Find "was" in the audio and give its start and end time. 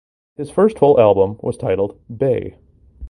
1.43-1.57